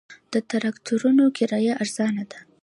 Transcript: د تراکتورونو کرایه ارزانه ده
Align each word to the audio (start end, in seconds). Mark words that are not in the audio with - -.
د 0.33 0.35
تراکتورونو 0.49 1.23
کرایه 1.37 1.73
ارزانه 1.83 2.23
ده 2.31 2.39